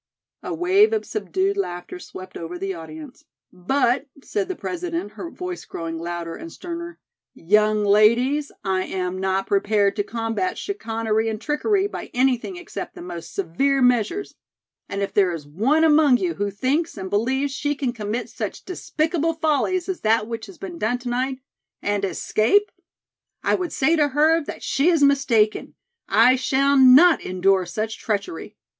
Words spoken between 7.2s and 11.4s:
"young ladies, I am not prepared to combat chicanery and